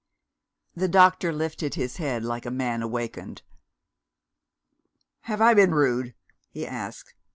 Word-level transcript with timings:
The 0.75 0.87
doctor 0.87 1.31
lifted 1.31 1.75
his 1.75 1.97
head, 1.97 2.23
like 2.23 2.47
a 2.47 2.49
man 2.49 2.81
awakened. 2.81 3.43
"Have 5.25 5.41
I 5.41 5.53
been 5.53 5.75
rude?" 5.75 6.15
he 6.49 6.65
asked. 6.65 7.13